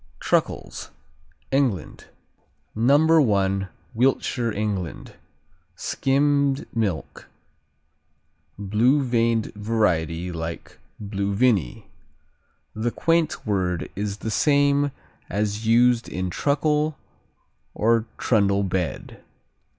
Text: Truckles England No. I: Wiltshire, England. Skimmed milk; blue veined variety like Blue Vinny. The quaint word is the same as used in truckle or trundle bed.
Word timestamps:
Truckles 0.19 0.89
England 1.51 2.05
No. 2.73 3.35
I: 3.35 3.67
Wiltshire, 3.93 4.51
England. 4.51 5.13
Skimmed 5.75 6.65
milk; 6.75 7.29
blue 8.57 9.03
veined 9.03 9.53
variety 9.53 10.31
like 10.31 10.79
Blue 10.99 11.35
Vinny. 11.35 11.85
The 12.73 12.89
quaint 12.89 13.45
word 13.45 13.91
is 13.95 14.17
the 14.17 14.31
same 14.31 14.89
as 15.29 15.67
used 15.67 16.09
in 16.09 16.31
truckle 16.31 16.97
or 17.75 18.07
trundle 18.17 18.63
bed. 18.63 19.21